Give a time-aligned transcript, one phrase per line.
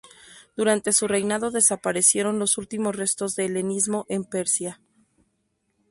[0.55, 4.81] Durante su reinado desaparecieron los últimos restos de helenismo en Persia.